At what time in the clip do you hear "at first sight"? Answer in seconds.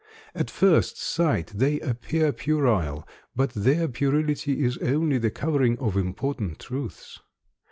0.33-1.51